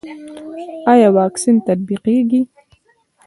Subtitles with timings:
[0.91, 2.41] آیا واکسین تطبیقیږي؟